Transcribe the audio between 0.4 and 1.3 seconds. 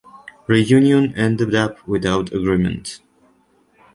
Reunion